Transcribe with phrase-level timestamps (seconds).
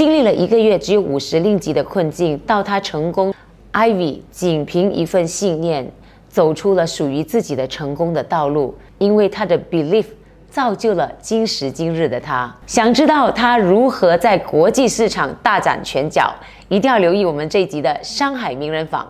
[0.00, 3.34] 经历了一个月只有五十令吉的困境，到他成功
[3.70, 5.92] ，Ivy 仅凭一份信念，
[6.26, 8.74] 走出了属于自己的成功的道路。
[8.96, 10.06] 因为他的 belief
[10.48, 12.50] 造就了今时今日的他。
[12.66, 16.34] 想知道他如何在国际市场大展拳脚，
[16.70, 19.04] 一定要留意我们这一集的《山海名人坊》。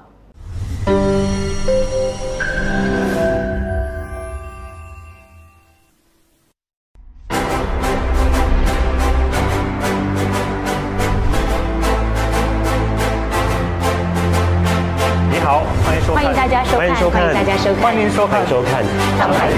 [18.21, 18.85] 收看收看，
[19.17, 19.51] 上海。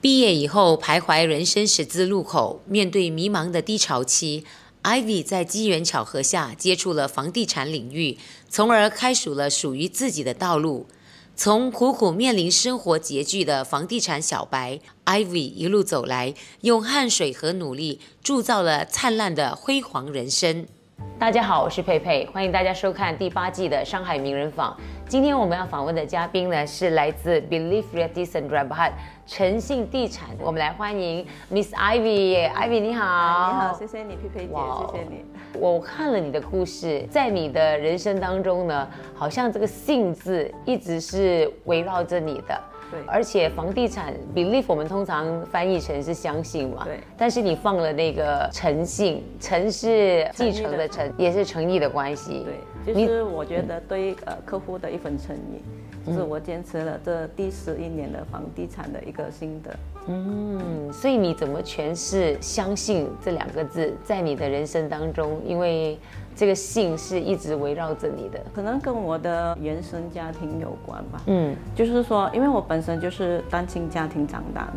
[0.00, 4.46] 毕业以后，徘徊人生十字路口，面对迷茫的低潮期
[4.84, 8.16] ，Ivy 在机缘巧合下接触了房地产领域，
[8.48, 10.86] 从而开始了属于自己的道路。
[11.38, 20.66] 从苦苦面临生活拮据的房地产小白，Ivy 一路走来，用汗水和努力铸造了灿烂的辉煌人生。
[21.18, 24.74] 大家好，我是佩佩，欢迎大家收看第八季的上海名人坊。
[25.06, 28.92] 今天我们要访问的嘉宾呢，是来自 Believe Radisson Rabat
[29.26, 30.28] 诚信地产。
[30.40, 32.48] 我们来欢迎 Miss Ivy。
[32.50, 35.24] Ivy 你好，你好，谢谢你，佩佩姐，谢谢你。
[35.58, 42.58] 我看了你的故事，在你的人生当中呢，好像这个“信”字一直是围绕着你的。
[42.88, 52.46] 对而且房地产 believe 我们通常翻译成是相信嘛，对但是你放了那个诚信，诚是继承的诚，也是诚意的关系。
[52.84, 59.76] 对，是我觉得对呃客户的一份诚意，就是我坚持了这第十一年的房地产的一个心得。
[60.08, 65.40] 嗯，所以你怎么诠释“相信”这两个字在你的人生当中？
[65.44, 65.98] 因为
[66.36, 68.38] 这个“信”是一直围绕着你的。
[68.54, 71.20] 可能跟我的原生家庭有关吧。
[71.26, 74.74] 嗯就是说，因为我本身就是单亲家庭长大的，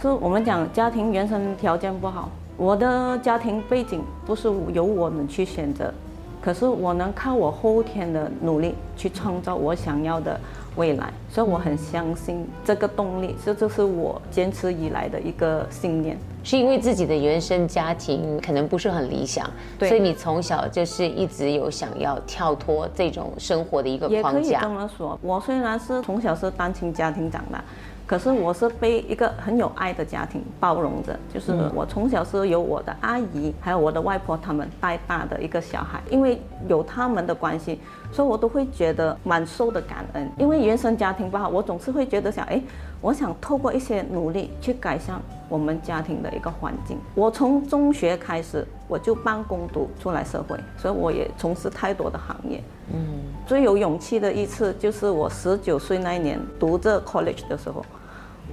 [0.00, 5.92] 所以我们讲家庭原生条件不好，我的家庭背景不是由我们去选择，
[6.40, 10.38] 可是我能靠我后天的努力去创造我想要的
[10.76, 16.16] 未来，所以我很相信这个动力，这就是我坚持以来的一个信念。
[16.44, 19.44] 是因为自己的原生家庭可能不是很理想，
[19.80, 24.68] 所以你从小就是一直有想要跳脱这种生活的一个也可以这框架。
[24.68, 27.62] 么说，我虽然是从小是单亲家庭长大，
[28.08, 31.14] 可是我是被一个很有爱的家庭包容着。
[31.32, 37.78] 就是我从小是由我的阿姨还有我的外婆他们带大的一个小孩，因为有他们的关系，
[38.10, 40.26] 所以我都会觉得蛮受的感恩。
[40.38, 42.60] 因为原生家庭不好，我总是会觉得想，哎，
[43.02, 46.96] 我想透过一些努力去改善我们家庭的一个环境。
[47.14, 52.62] 我从中学开始我就半工读出来社会，所以我也从事太多的行业。
[52.90, 52.98] 嗯
[53.46, 57.84] 最有勇气的一次，就是我十九岁那一年读这 college 的时候，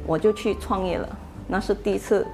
[0.05, 1.07] 我就去创业了。
[1.47, 2.25] 那是第一次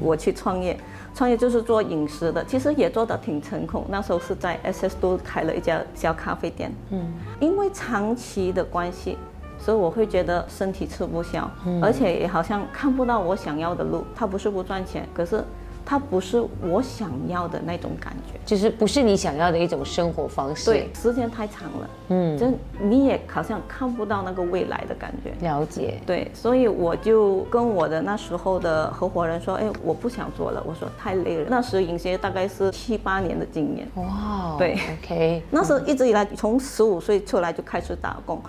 [0.00, 0.78] 我去创业，
[1.14, 3.84] 创业就是做饮食的，其实也做得挺成功。
[3.88, 9.16] 那时候是在 SS 都开了一家小咖啡店，嗯，因为长期的关系。
[9.58, 11.50] 所以我会觉得身体吃不消，
[11.82, 14.04] 而且也好像看不到我想要的路。
[14.14, 15.42] 它不是不赚钱，可是
[15.88, 18.38] 它不是我想要的那种感觉。
[18.44, 20.66] 就是不是你想要的一种生活方式。
[20.66, 22.46] 对，，时间太长了，嗯，就
[22.80, 25.32] 你也好像看不到那个未来的感觉。
[25.46, 26.00] 了解。
[26.04, 31.46] 对，所以我就跟我的那时候的合伙人说，哎，我不想做了，我说太累了。
[31.48, 38.40] 那时饮食业大概是七八年的经验，哇哦，对，OK，那时候一直以来从十五岁出来就开始打工。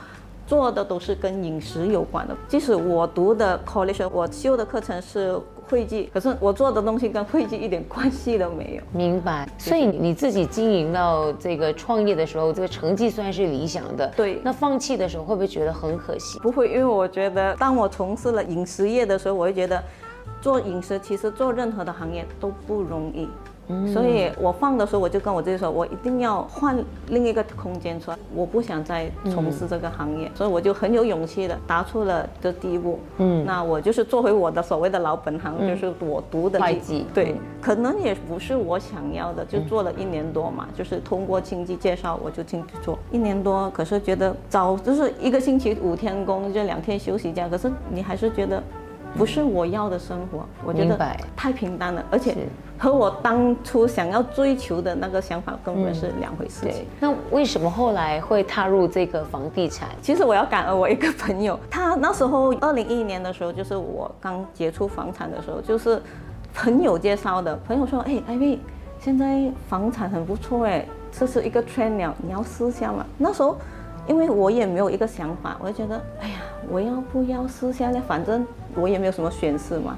[0.45, 5.37] 做的都是跟饮食有关的，即使我读的 college，我修的课程是
[5.69, 8.97] 会计，可是我做的东西跟会计一点关系都没有。
[8.97, 9.47] 明白。
[9.57, 14.07] 所以你自己经营到这个创业的时候，这个成绩算是理想的。
[14.15, 16.39] 对那放弃的时候会不会觉得很可惜？
[16.39, 19.83] 不会，因为我觉得，当我从事了饮食业的时候，我会觉得，
[20.41, 23.27] 做饮食其实做任何的行业都不容易。
[23.93, 32.99] 所以我放的时候，我就跟我自己说，我一定要换另一个空间出来，我不想再从事这个行业，所以我就很有勇气的踏出了这第一步。
[33.17, 43.69] 嗯，那我就是做回我的所谓的老本行，就是我读的会计对，嗯可能也不是我想要的，就做了一年多嘛，就是通过亲戚介绍，我就进去做一年多。
[43.71, 48.63] 可是觉得早就是一个星期五天工，就两天休息假，可是你还是觉得
[49.15, 50.97] 不是我要的生活，我觉得
[51.35, 52.35] 太平淡了，而且
[52.77, 56.69] 和我当初想要追求的那个想法根本是两回事情。
[56.71, 59.89] 对，那为什么后来会踏入这个房地产？
[60.01, 66.01] 其实我要感恩我一个朋友， 他那时候二零一一年的时候，就是我刚接触房产的时候，就是
[66.53, 67.55] 朋友介绍的。
[67.67, 68.59] 朋友说：“哎，艾薇，
[68.99, 73.57] 现在房产很不错哎，这是一个 trend 了，你要试一下嘛。”那时候
[74.07, 76.35] 因为我也没有一个想法，我就觉得，哎呀，
[76.69, 78.01] 我要不要试下呢？
[78.07, 78.45] 反正
[78.75, 79.97] 我也没有什么选择嘛，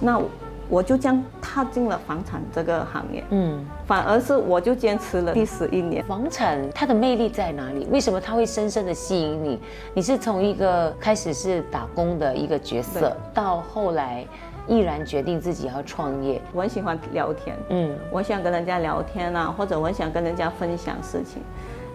[0.00, 0.20] 那
[0.68, 3.22] 我就这样踏进了房产这个行业。
[3.30, 6.04] 嗯，反而是我就坚持了第十一年。
[6.04, 7.86] 房产它的魅力在哪里？
[7.88, 9.60] 为什么它会深深的吸引你？
[9.94, 14.26] 你是从一个开始是打工的一个角色，到后来
[14.66, 16.42] 毅然决定自己要创业。
[16.52, 21.40] 我很喜欢聊天，嗯，我想跟人家聊天啊，或者我想跟人家分享事情。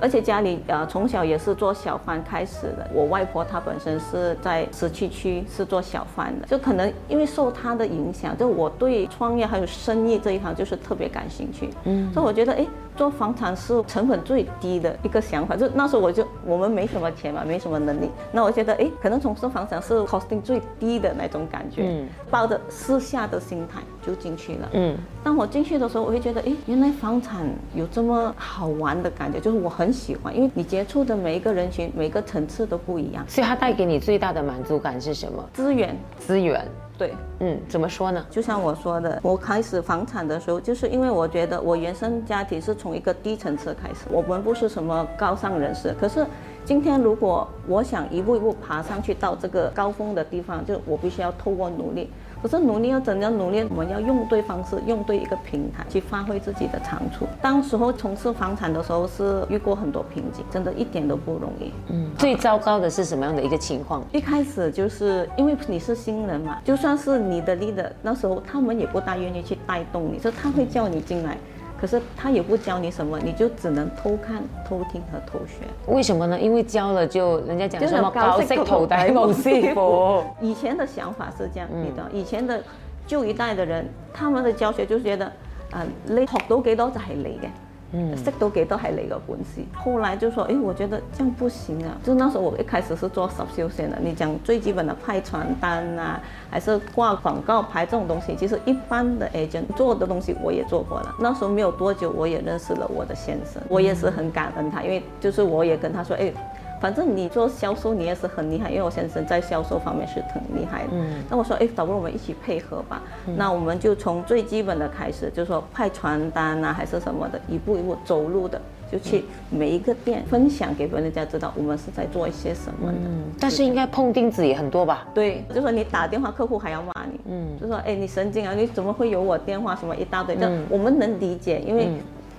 [0.02, 12.66] 而且家里呃从小也是做小贩开始的，我外婆她本身是在石岐区是做小贩的，就可能因为受她的影响，就我对创业还有生意这一行就是特别感兴趣，嗯，所以我觉得哎。
[13.02, 27.44] 做房产是成本最低的一个想法，就那时候我就我们没什么钱嘛，没什么能力，那我觉得哎，可能从事房产是 costing 最低的那种感觉，嗯，抱着私下的心态就进去了，嗯，当我进去的时候，我会觉得哎，原来房产
[27.74, 35.44] 有这么好玩的感觉，就是我很喜欢，因为你接触的每一个人群，每个层次都不一样，所以它带给你最大的满足感是什么？
[35.54, 36.64] 资源，资源。
[37.02, 38.24] 对，嗯，怎么说呢？
[38.30, 45.96] 就像我说的，我开始房产的时候，就是因为我觉得我原生家庭是从一个低层次开始，我们不是什么高尚人士。
[46.00, 46.24] 可是
[46.64, 52.08] 今天如果我想一步一步爬上去到这个高峰的地方，就我必须要透过努力。
[52.42, 53.64] 可是努力要怎样努力？
[53.70, 57.28] 我们要用对方式，用对一个平台去发挥自己的长处。
[57.42, 61.72] 当时候从事房产的时候是遇过很多瓶颈，真的一点都不容易。
[61.90, 64.04] 嗯，最糟糕的是什么样的一个情况？
[64.12, 71.38] 一开始就是因为你是新人嘛，就算是你的 leader，那时候他们也不大愿意去带动你，就他会叫你进来。
[71.82, 75.66] 可是他也不教你什么，你就只能偷看、偷听和偷学。
[75.88, 76.40] 为什么呢？
[76.40, 80.24] 因为教了就人家讲什么高息头戴蒙师傅。
[80.40, 82.62] 以前的想法是这样，你知道，以前的
[83.08, 83.84] 旧一代的人，
[84.14, 85.26] 他们的教学就是觉得，
[85.72, 87.50] 啊，你学到几多就係你嘅。
[87.94, 89.62] 嗯，识到几多系你个本事。
[89.76, 91.98] 后来就说，哎，我觉得这样不行啊。
[92.04, 101.16] 就那时候我一开始是做 SUB 休闲的，你讲最基本的派传单啊，还是挂广告牌这种东西，其实一般的 agent 做的东西我也做过了。
[101.20, 106.32] 那时候没有多久，我也认识了我的先生，我也是很感恩他，因为就是我也跟他说，哎。
[106.82, 110.90] 反正你做销售，你也是很厉害，因为我先生在销售方面是很厉害的。
[110.94, 113.04] 嗯，那我说，哎，倒不如我们一起配合吧。
[113.38, 118.60] 那我们就从最基本的开始，就是说派传单啊，还是什么的，一步一步走路的，
[118.92, 122.98] 就去每一个店分享给别人家知道我们是在做一些什么的。
[122.98, 125.06] 嗯，但是应该碰钉子也很多吧？
[125.14, 127.20] 对，就说你打电话，客户还要骂你。
[127.26, 129.76] 嗯，就说，哎，你神经啊，你怎么会有我电话？
[129.76, 130.36] 什么一大堆？
[130.42, 131.92] 嗯，我们能理解，因为。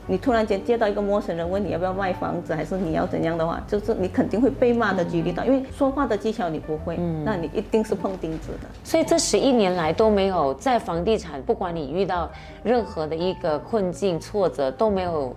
[0.07, 8.69] 你突然间接到一个陌生人问你要不要卖房子，还是你要怎样的话，就是你肯定会被骂的几率大，因为说话的技巧你不会，那你一定是碰钉子的。
[8.83, 12.31] 所以这十一年来都没有在房地产，不管你遇到
[12.63, 15.35] 任何的一个困境挫折，都没有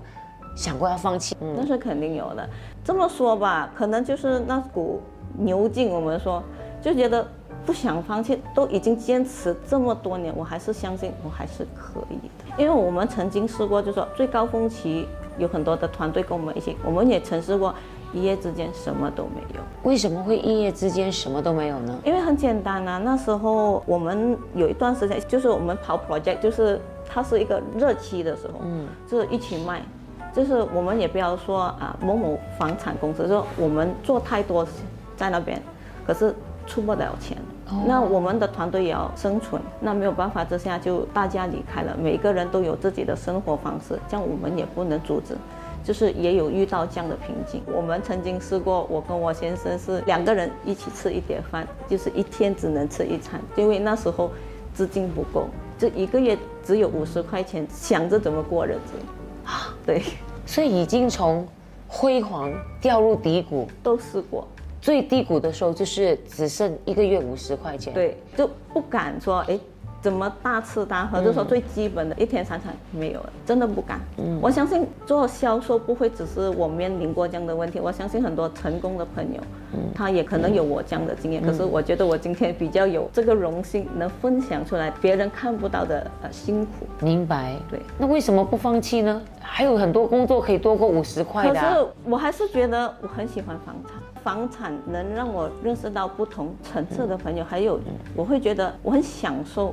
[0.55, 1.35] 想过要放弃。
[1.39, 2.49] 那是肯定有的。
[2.83, 5.01] 这么说吧，可能就是那股
[5.37, 6.43] 牛劲，我们说
[6.81, 7.25] 就觉得。
[7.65, 12.34] 不想放弃，都已经坚持这么多年，我还是相信我还是可以的。
[12.57, 15.07] 因为我们曾经试过，就说最高峰期
[15.37, 17.73] 有很多的团队跟我们一起，我们也曾试过
[18.13, 19.61] 一夜之间什么都没有。
[19.83, 21.99] 为什么会一夜之间什么都没有呢？
[22.05, 29.81] 因为很简单啊，那时候我们有一段时间，就是我们跑 project，就是它是一个热期的时候，嗯，就是一起卖，
[30.33, 34.65] 就是我们也不要说啊某某房产公司，说我们做太多
[35.17, 35.61] 在那边，
[36.07, 36.33] 可是
[36.65, 37.37] 出不了钱。
[37.87, 45.35] 那我们的团队也要生存，那没有办法之下就大家离开了，每个人都有自己的生活方式，这样我们也不能阻止，
[45.83, 47.63] 就是也有遇到这样的瓶颈。
[47.65, 54.29] 我们曾经试过，我跟我先生是两个人一起吃一碟饭，就是一天只能吃一餐，因为那时候
[54.73, 55.47] 资金不够，
[55.79, 58.93] 这一个月只有五十块钱，想着怎么过日子
[59.43, 59.73] 啊？
[59.83, 60.03] 对，
[60.45, 61.47] 所以已经从
[61.87, 64.47] 辉煌掉入低谷，都试过。
[64.85, 69.59] 最低谷的时候就是只剩一个月五十块钱，对，就不敢说哎，
[69.99, 73.99] 怎么大吃大喝，就说最基本的一天三餐没有了，真的不敢。
[74.17, 79.41] 嗯，我相信做销售不会只是我面临过这样的问题，我相信很多成功的朋友，
[79.73, 81.41] 嗯，他也可能有我这样的经验。
[81.41, 86.85] 可是我觉得我今天比较有这个荣幸，能分享出来别人看不到的呃辛苦。
[87.03, 87.55] 明白。
[87.71, 89.19] 对，那为什么不放弃呢？
[89.41, 91.53] 还有很多工作可以多过五十块的。
[91.53, 93.94] 可是我还是觉得我很喜欢房产。
[94.25, 97.79] 房产能让我认识到不同层次的朋友，还有
[98.15, 99.71] 我会觉得我很享受，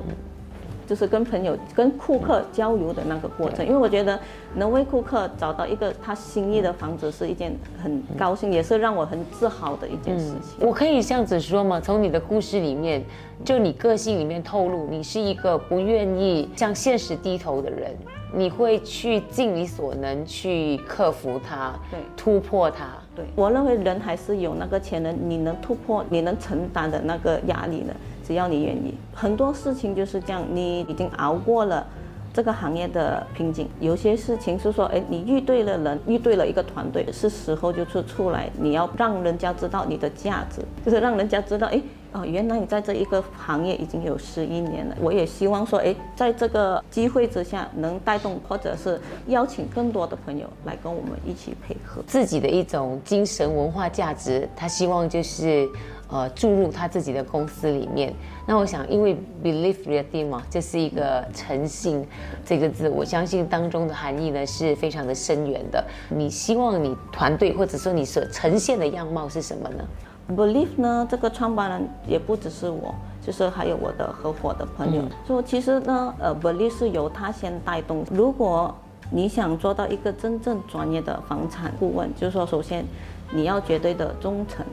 [0.85, 3.65] 就是跟朋友、跟顾客交流的那个过程。
[3.65, 4.19] 因为我觉得
[4.53, 10.59] 能为顾客找到一个他心意的房子是一件很高兴，也是让我很自豪的一件事情。
[10.59, 11.81] 我可以这样子说吗？
[11.81, 13.03] 从你的故事里面，
[13.43, 17.91] 就你个性里面透露，你是一个不愿意向现实低头的人，
[18.33, 22.87] 你会去尽你所能去克服它，对，突破它。
[23.15, 27.93] 对我认为人还是有那个潜能，你能突破，你能承担的那个压力的，
[28.25, 28.95] 只要你愿意。
[29.13, 31.85] 很多事情就是这样，你已经熬过了。
[32.33, 41.79] 这个行业的瓶颈，有些事情是说，哎，你遇对了人，遇对了一个团队，是时候就是出来，你要让人家知道你的价值，就是让人家知道，哎，
[42.13, 44.95] 哦，原来你在这一个行业已经有十一年了。
[45.01, 55.67] 我也希望说，哎，在这个机会之下，能带动或者是邀请更多的朋友来跟我们一起配合自己的一种精神文化价值，他希望就是。
[56.09, 58.13] 呃，注入他自己的公司里面。
[58.45, 62.05] 那我想，因为 believe ready 嘛，这是一个诚信
[62.45, 65.83] 这个字，我相信当中的含义呢是非常的深远的。
[66.09, 69.83] 你希望你团队或者说你所呈现的样貌是什么呢
[70.29, 75.01] ？believe 呢，这个创办人也不只是我，就是还有我的合伙的朋友。
[75.27, 78.05] 说其实呢，呃，believe 是由他先带动。
[78.11, 78.73] 如果
[79.11, 82.85] 你想做到一个真正专业的房产顾问，就是说，首先
[83.31, 84.65] 你要绝对的忠诚。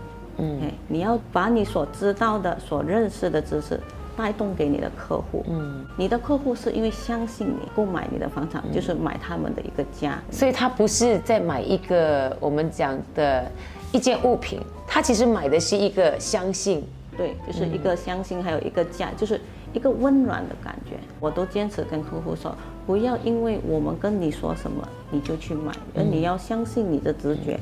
[0.43, 3.79] 嗯，你要把你所知道的、所认识的知识
[4.17, 5.45] 带动给你的客户。
[5.49, 10.19] 嗯，你的客户是因为相信你购买你的房产，就是买他们的一个家。
[10.31, 13.45] 所以他不是在买一个我们讲的
[13.93, 16.85] 一件物品，他其实买的是一个相信。
[17.17, 19.39] 对，就是一个相信，还有一个价，就是
[19.75, 20.97] 一个温暖的感觉。
[21.19, 22.55] 我都坚持跟客户说，
[22.87, 27.59] 不要因为我们跟你说什么你就去买，而你要相信你的直觉。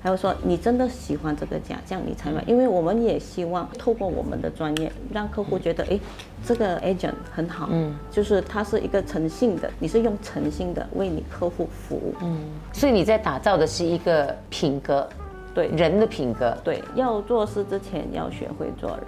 [0.00, 2.42] 还有说，你真的喜欢这个家，这样你才买。
[2.46, 5.98] 因为我们也希望透过我们的专业，让客户觉得，哎，
[6.46, 12.38] 这个 agent 很好，嗯，就是他是一个诚信的，你是用诚信的为你客户服务，嗯，
[12.72, 15.08] 所以你在打造的是一个品格，
[15.58, 19.00] 对人的品格，对，要做事之前要学会做人，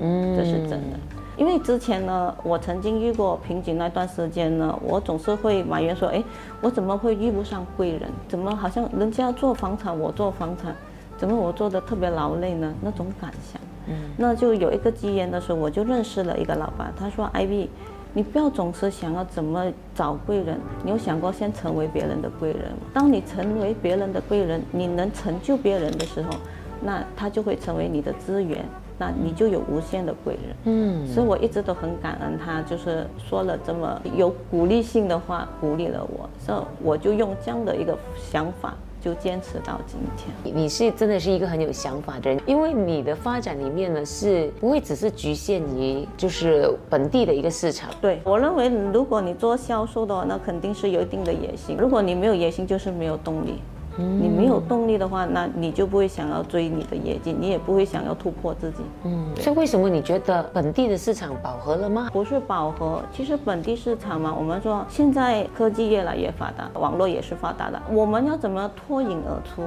[0.00, 0.98] 嗯，这是真的。
[1.34, 6.22] 因为之前呢，我曾经遇过瓶颈那段时间呢，我总是会埋怨说，哎，
[6.60, 8.02] 我怎么会遇不上贵人？
[8.28, 10.76] 怎么好像人家做房产，我做房产，
[11.16, 12.70] 怎么我做的特别劳累呢？
[12.82, 13.58] 那种感想。
[13.86, 13.94] 嗯。
[14.18, 17.70] 那就有一个机缘的时候，我就认识了一个老板，他说：“I V，
[18.14, 22.78] 你不要总是想要怎么找贵人，你有想过先成为别人的贵人吗？
[22.94, 26.30] 当你成为别人的贵人，你能成就别人的时候，
[26.80, 28.64] 那他就会成为你的资源。”
[28.96, 38.72] 那你就有无限的贵人，嗯，所以我一直都很感恩他，就是说了这么有鼓励性的话，鼓励了我，所以我就用这样的一个想法，
[39.04, 40.56] 就坚持到今天。
[40.56, 47.90] 你是真的是一个很有想法的人，因为你的发展里面呢，是不会只是局限于就是本地的一个市场。
[48.00, 51.76] 对我认为，如果你做销售的话，那肯定是有一定的野心。
[51.76, 53.58] 如果你没有野心，就是没有动力。
[53.96, 58.78] 你没有动力的话，那你就不会想要追你的业绩，你也不会想要突破自己。
[59.04, 62.08] 嗯，所以为什么你觉得本地的市场饱和了吗？
[62.12, 69.62] 不是饱和，其实本地市场嘛，我们说现在科技越来越发达，网络也是发达的，我们要怎么脱颖而出，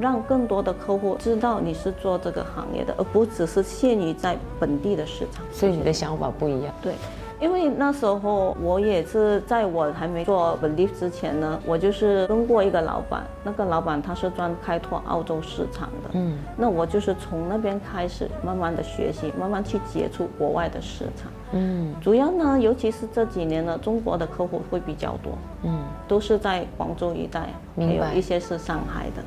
[0.00, 5.44] 让更多的客户知道你是做这个行业的，而不只是限于在本地的市场。
[5.52, 6.72] 所以你的想法不一样。
[6.80, 6.92] 对。
[7.38, 25.32] 因为那时候我也是在我还没做 believe 之前呢，我就是跟过一个老板，那个老板他是专开拓澳洲市场的，嗯，那我就是从那边开始慢慢的学习，慢慢去接触国外的市场，嗯，主要呢，尤其是这几年呢，中国的客户会比较多，
[25.64, 25.78] 嗯，
[26.08, 29.22] 都是在广州一带，还有一些是上海的，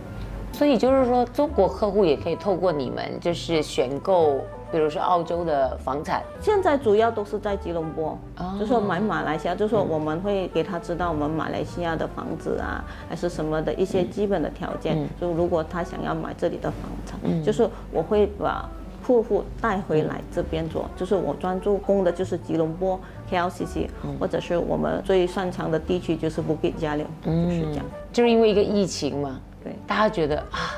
[0.51, 4.41] 所以就是说中国客户也可以透过你们就是选购。
[4.71, 8.17] 比如说澳洲的房产，现在主要都是在吉隆坡，
[8.59, 15.07] 就说买马来西亚，就说我们会给他知道我们马来西亚的房子啊，还是什么的一些基本的条件。
[15.19, 18.69] 就如果他想要买这里的房产，就是我会把
[19.01, 22.99] 客户带回来这边做，就是我专注攻的就是吉隆坡
[23.31, 23.87] KLCC，
[24.19, 27.85] 或者是我们最擅长的地区就是布吉加柳，就是这样。
[28.13, 30.77] 就是因为一个疫情嘛，对，大家觉得啊，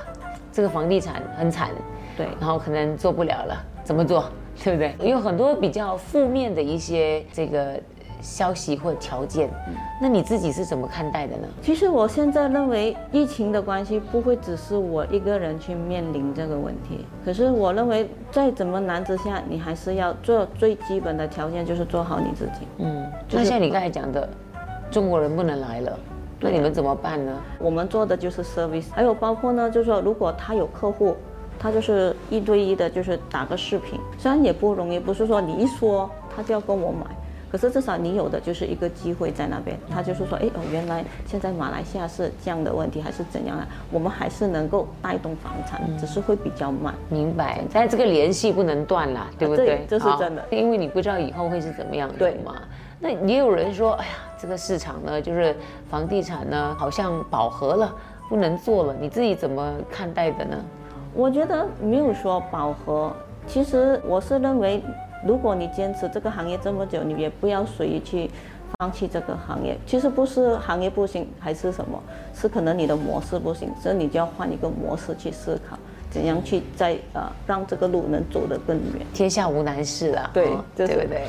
[0.54, 1.72] 这个房地产很惨，
[2.16, 3.66] 对，然后可能做不了了。
[3.84, 4.26] 怎么做，
[4.64, 5.10] 对不对？
[5.10, 7.80] 有很多比较负面的一些这个
[8.22, 9.50] 消息或条件，
[10.00, 11.48] 那你自己是怎么看待的呢？
[11.62, 17.06] 其实我现在认为疫情的关系不会只是我一个人去面临这个问题。
[17.26, 22.68] 可是我认为再怎么难之下，你还是要做最基本的条件，就是做好你自己。
[22.78, 24.30] 嗯，就像你刚才讲的，
[24.92, 26.00] 中国人不能来了，
[26.40, 27.36] 那你们怎么办呢？
[27.58, 31.18] 我们做的就是 service，还有包括呢，就是说如果他有客户。
[31.62, 37.06] 他就是一对一的，就是打个视频，虽然也不容易，不是说你一说他就要跟我买，
[37.52, 39.78] 可是至少你有的就是一个机会在那边。
[39.88, 43.68] 他就是说，哎哦，原来现在马来西亚是这样的问题，还是怎样啊？
[43.92, 46.96] 我们还是能够带动房产，只是会比较慢。
[47.10, 49.86] 明白，但这个联系不能断了，对不对？
[49.88, 52.56] 这是真的，因为你不知道以后会是怎么样的嘛。
[53.00, 55.56] 那也有人说，哎呀，这个市场呢，就是
[55.92, 57.94] 房地产呢，好像饱和了。
[58.30, 60.58] 不能做了，你自己怎么看待的呢？
[61.14, 63.12] 我觉得没有说饱和，
[63.46, 64.82] 其实我是认为，
[65.26, 68.30] 如果你坚持这个行业这么久，你也不要随意去
[68.80, 69.78] 放弃这个行业。
[69.86, 72.02] 其实不是行业不行，还是什么，
[72.34, 75.78] 是可能你的模式不行，所以你就要换一个模式去思考，
[76.10, 79.06] 怎样去在呃让这个路能走得更远。
[79.14, 81.28] 天下无难事啊，对哦对不对？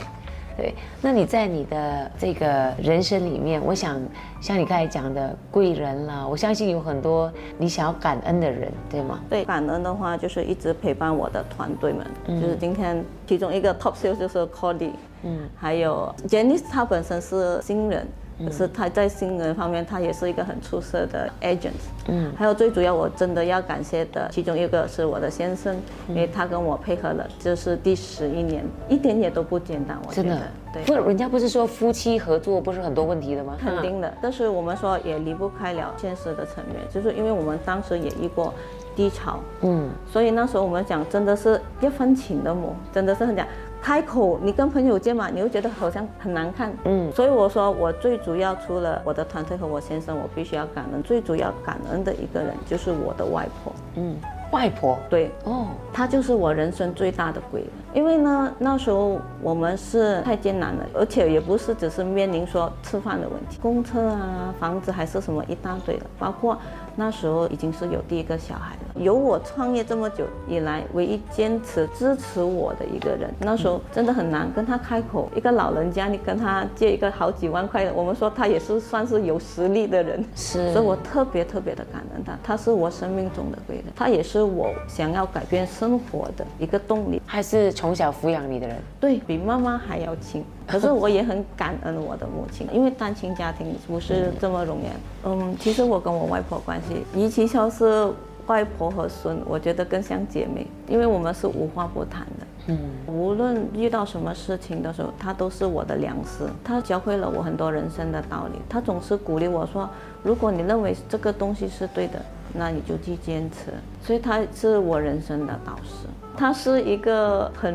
[0.57, 4.01] 对，那你在你的这个人生里面，我想
[4.41, 9.21] 像你刚才讲的贵人啦，我相信有很多你想要感恩的人，对吗？
[9.31, 12.07] 对感恩的话，就是一直陪伴我的团队们，
[12.41, 14.93] 就是今天其中一个 top sales 就是 Cody，
[15.23, 18.07] 嗯，还有 Janice，她本身是新人。
[18.39, 21.71] 可是他在新人方面，他也是一个很出色的 agent。
[22.09, 25.77] 嗯，还有最主要，我真的要感谢的，其中一个是我的先生，
[26.09, 30.83] 因为他跟我配合了，这是第十一年，一点也都不简单，我觉得真的。，对。
[30.85, 33.57] 不，人家不是说夫妻合作不是很多问题的吗？
[33.61, 38.53] 肯定的，但是我们说也离不开了现实的层面，就是因为我们当时也遇过
[38.97, 43.47] 低潮，嗯，所以那时候我们讲真的是一分情的母，真的是很讲
[43.83, 54.17] 开口，你跟朋友见嘛，你会觉得好像很难看，嗯，所以我说我最主要除了我的团队和我先生，我必须要感恩，最主要感恩的一个人就是我的外婆，嗯，
[54.53, 57.71] 外婆，对，哦，她就是我人生最大的贵人。
[57.93, 66.57] 因为呢，那时候我们是太艰难了，而且也不是只是面临说吃饭的问题，公车啊、房子还是什么一大堆的，包括
[66.97, 69.03] 那时候已经是有第一个小孩了。
[69.03, 75.31] 有我创业这么久以来，唯一坚持支持我的一个人，那时候真的很难跟他开口。
[75.35, 87.21] 一个老人家，你跟他借一个好几万块的，我们说他也是算是有实力的人，是所以我特别特别的感恩他，他是我生命中的贵人，他也是我想要改变生活的一个动力。
[87.27, 94.87] 还是从小抚养你的人，对比妈妈还要亲，可是我也很感恩我的母亲，因为单亲家庭不是这么容易。
[95.25, 98.11] 嗯，其实我跟我外婆关系，与其说是
[98.47, 102.47] 外婆和孙，我觉得更像姐妹，因为我们是无话不谈的。
[102.69, 108.59] 嗯，无论遇到什么事情的时候，她都是我的良师，她教会了我很多人生的道理。
[108.69, 109.89] 她总是鼓励我说，
[110.23, 112.23] 如果你认为这个东西是对的，
[112.53, 113.73] 那你就去坚持。
[114.01, 116.07] 所以她是我人生的导师。
[116.37, 117.75] 他是一个很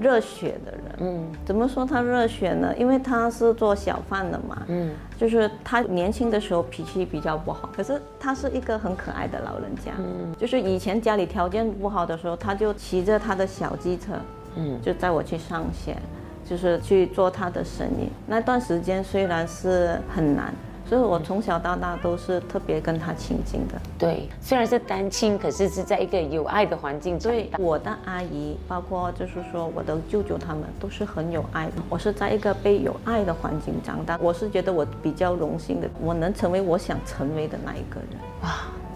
[0.00, 2.74] 热血的人，嗯，怎么说他热血呢？
[2.76, 14.14] 因为他是做小贩的嘛，嗯，就是他年轻的时候脾气比较不好，可是他是一个很可爱的老人家，嗯，就是以前家里条件不好的时候，他就骑着他的小机车，
[14.56, 15.96] 嗯，就载我去上学，
[16.44, 18.08] 就是去做他的生意。
[18.26, 20.52] 那段时间虽然是很难。
[20.88, 23.74] 所以我从小到大都是特别跟他亲近的。
[23.98, 27.58] 对，虽然是单亲，可是是在一个有爱的环境长对大。
[27.58, 31.72] 我的阿姨，包括就是说我的舅舅他们都是很有爱的。
[31.90, 38.18] 我是在一个被有爱的环境长大，我是觉得我比较荣幸的，我能成为我想成为的那一个人。
[38.42, 38.48] 哇，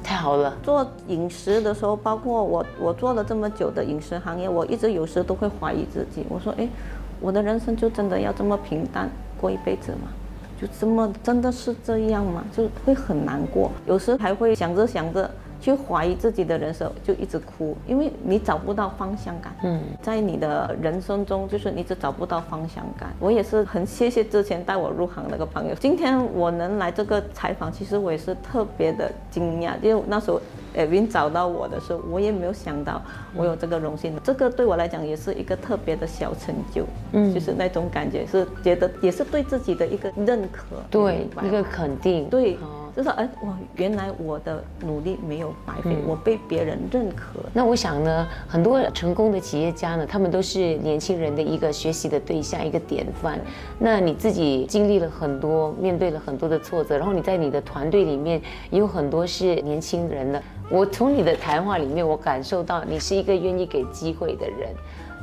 [0.02, 6.24] 太好了，做饮食的时候，包括我我做了这么久的饮食行业，我一直有时都会怀疑自己。
[6.30, 6.70] 我说，诶，
[7.20, 10.08] 我的人生就真的要这么平淡过一辈子吗？
[10.62, 12.44] 就这么真的是这样吗？
[12.56, 15.28] 就会很难过，有时还会想着想着
[15.62, 19.54] 去怀疑自己的人生，就一直哭，因为你找不到方向感。
[19.62, 23.14] 嗯，在你的人生中，就是你一直找不到方向感。
[23.20, 25.74] 我也是很谢谢之前带我入行那个朋友。
[25.76, 30.40] 今天我能来这个采访，其实我也是特别的惊讶，因为那时候。
[30.74, 33.02] 艾云找到我的时候，我也没有想到
[33.36, 47.40] 我有这个荣幸，这个对我来讲也是一个特别的小成就，嗯，就是那种感觉是觉得也是对自己的一个认可，对一个肯定，对哦，就是哎我，原来我的努力没有白费，我被别人认可。
[47.54, 53.40] 那我想呢，很多成功的企业家呢，他们都是年轻人的一个学习的对象，一个典范。
[53.78, 60.42] 那你自己经历了很多，面对了很多的挫折，然后你在你的团队里面也有很多是年轻人的。
[60.70, 64.68] 我从你的谈话里面，我感受到你是一个愿意给机会的人。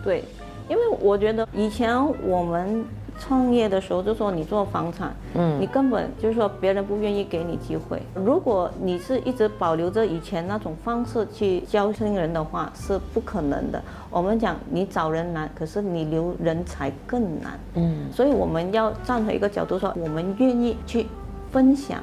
[0.04, 0.24] 对，
[0.68, 2.84] 因为我觉得以前我们
[3.20, 8.02] 创业的时候，就说你做房产，嗯，你根本就是说别人不愿意给你机会。
[8.16, 13.82] 如果你是一直保留着以前那种方式去教新人的话，是不可能的。
[14.10, 17.60] 我们讲你找人难，可是你留人才更难。
[17.76, 21.06] 嗯，所以我们要站回一个角度说，我们愿意去
[21.52, 22.00] 分享，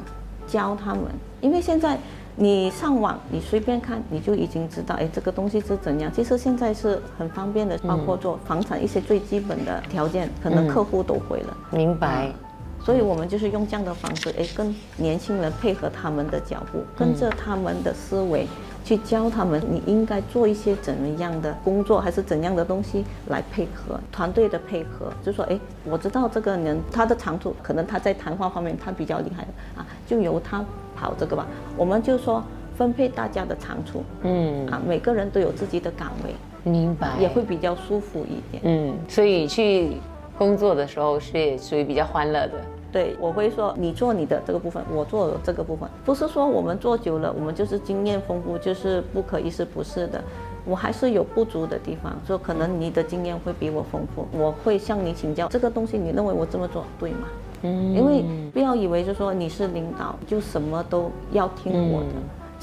[0.46, 1.02] 教他们，
[1.40, 1.98] 因为现在。
[2.38, 6.12] 你上网，你随便看，你就已经知道，哎，这个东西是怎样。
[6.12, 11.56] 其实现在是很方便的，包括做房产一些最基本的条件，可能客户都会了。
[11.70, 12.30] 明白。
[12.84, 18.46] 所以我们就是用这样的方式，哎，跟年轻人配合他们的脚步，跟着他们的思维
[18.86, 25.12] 去教他们，你应该做一些怎么样的工作，还是怎样的东西来配合团队的配合。
[25.22, 29.42] 就说，哎，我知道这个人他的长处，可能他在谈话方面他比较厉害
[29.76, 30.64] 啊，就由他。
[30.98, 31.46] 跑这个吧，
[31.76, 32.42] 我们就说
[32.74, 38.62] 分配大家的长处，嗯，啊，每个人都有自己的岗位，明白，也会比较舒服一点。
[38.64, 39.98] 嗯，所以去
[40.38, 42.54] 工作的时候是属于比较欢乐的。
[42.96, 50.18] 对，我会说你做你的这个部分，我做这个部分，不是说我们做久了，我们就是经验丰富，就是不可一世，不是的。
[50.64, 57.28] 我还是有不足的地方，说可能你的经验会比我丰富，我会向你请教这个东西，你认为我这么做对吗？
[57.60, 62.08] 嗯，因为不要以为就说你是领导就什么都要听我的，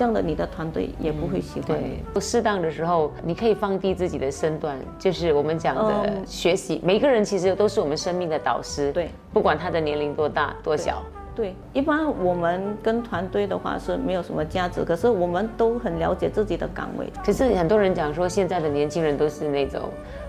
[0.04, 1.80] 这样的你的团队也不会喜欢
[2.14, 6.82] 不适当的时候，你可以放低自己的身段，就是我们讲的嗯学习。
[6.84, 11.02] 每个人其实都是我们生命的导师，对，不管他的年龄多大多小。
[11.34, 17.10] 对，一般我们跟团队的话是没有什么价值，可是我们都很了解自己的岗位。
[17.26, 19.84] 可是很多人讲说，现在的年轻人都是那种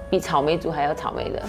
[0.08, 1.42] 比草莓族还要草莓的，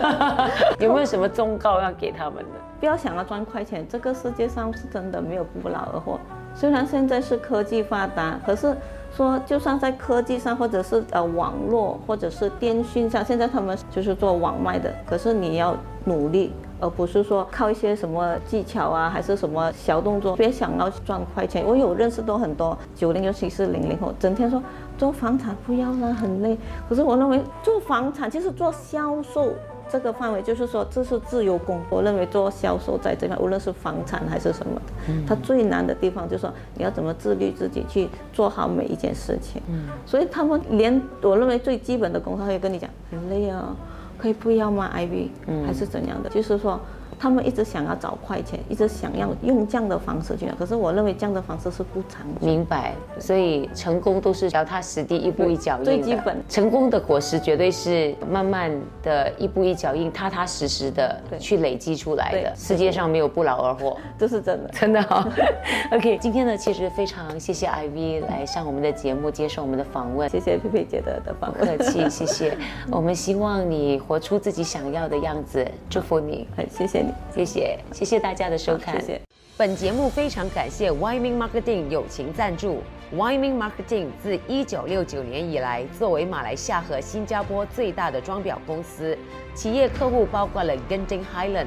[0.80, 2.60] 有没有什么忠告要给他们的？
[2.80, 6.18] 不要想要赚快钱，这个世界上是真的没有不劳而获。
[6.54, 8.76] 虽然现在是科技发达，可是
[9.16, 16.52] 说就算在科技上，或者是呃网络，或者是电讯上，现在他们就是做网卖的，可是你要努力。
[16.80, 21.64] 而不是说靠一些什么技巧啊，还是什么小动作，别想要赚快钱。
[21.64, 24.60] 我有认识到很多九零，尤其是零零后，整天说
[24.98, 26.58] 做房产不要啦，很累。
[26.88, 29.50] 可是我认为做房产就是做销售
[29.92, 31.78] 这个范围，就是说这是自由工。
[31.90, 39.60] 我认为做销售在这边，无论是房产还是什么的，它最难的地方就是说你要怎么自律自己去做好每一件事情。
[40.06, 43.76] 所以他们连我认为最基本的工，他会跟你讲很累啊。
[44.18, 45.28] 可以不要吗？IV，
[45.66, 46.30] 还是怎样的？
[46.30, 46.78] 就是说，
[47.22, 50.44] 他们一直想要找快钱，一直想要用这样的方式去。
[50.58, 52.44] 可是我认为这样的方式是不长久。
[52.44, 55.84] 明白，所以成功都是脚踏实地，一步一脚印的。
[55.84, 58.72] 最基本成功的果实绝对是慢慢
[59.04, 62.52] 的一步一脚印，踏踏实实的对去累积出来的。
[62.56, 63.96] 世界上没有不劳而获。
[64.18, 64.68] 这是真的。
[64.70, 65.24] 真的好、
[65.94, 70.28] OK，今天呢，其实非常谢谢 IV 来上我们的节目，接受我们的访问。
[70.28, 72.58] 谢谢佩佩姐的的访问，客气，谢谢。
[72.90, 79.20] 我们希望你活出自己想要的样子，祝福你，很，谢谢你，谢谢，谢谢大家的收看，谢谢。
[79.56, 82.82] 本节目非常感谢 Wyoming Marketing 友情赞助。
[83.14, 89.16] Wyoming Marketing 自1969年以来，作为马来西亚和新加坡最大的装裱公司，
[89.54, 91.66] 企业客户包括了 Genting Highland、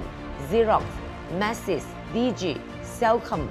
[0.51, 0.81] Xerox、
[1.39, 2.57] Masses、DG、
[2.99, 3.41] Cellcom、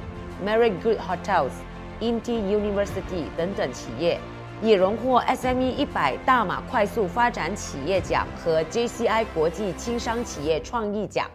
[0.45, 1.53] Marriott Good Hotels、
[2.01, 4.19] Inti University 等等企业，
[4.61, 11.31] 也荣获 SME 一百大马快速发展企业奖和 JCI 国际轻商企业创意奖。